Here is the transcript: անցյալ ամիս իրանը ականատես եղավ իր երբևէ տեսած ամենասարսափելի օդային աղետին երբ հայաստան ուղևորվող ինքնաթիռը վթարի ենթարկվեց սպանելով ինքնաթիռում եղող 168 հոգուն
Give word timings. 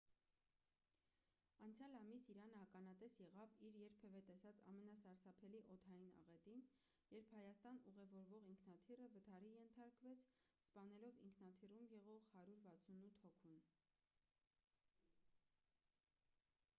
անցյալ 1.65 1.95
ամիս 1.97 2.23
իրանը 2.33 2.53
ականատես 2.61 3.17
եղավ 3.23 3.51
իր 3.67 3.77
երբևէ 3.81 4.21
տեսած 4.29 4.63
ամենասարսափելի 4.71 5.61
օդային 5.75 6.17
աղետին 6.23 6.63
երբ 7.17 7.35
հայաստան 7.41 7.79
ուղևորվող 7.93 8.49
ինքնաթիռը 8.55 9.09
վթարի 9.19 9.53
ենթարկվեց 9.59 10.27
սպանելով 10.65 11.23
ինքնաթիռում 11.31 11.89
եղող 12.01 12.27
168 12.33 13.23
հոգուն 13.29 13.63